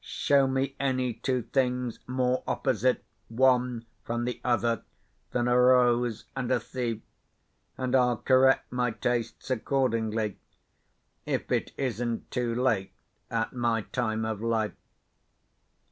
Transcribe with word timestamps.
Show 0.03 0.47
me 0.47 0.75
any 0.79 1.13
two 1.13 1.43
things 1.43 1.99
more 2.07 2.41
opposite 2.47 3.03
one 3.27 3.85
from 4.03 4.25
the 4.25 4.41
other 4.43 4.81
than 5.29 5.47
a 5.47 5.55
rose 5.55 6.25
and 6.35 6.51
a 6.51 6.59
thief; 6.59 7.01
and 7.77 7.95
I'll 7.95 8.17
correct 8.17 8.71
my 8.73 8.89
tastes 8.89 9.51
accordingly—if 9.51 11.51
it 11.51 11.71
isn't 11.77 12.31
too 12.31 12.55
late 12.55 12.93
at 13.29 13.53
my 13.53 13.81
time 13.83 14.25
of 14.25 14.41
life. 14.41 14.73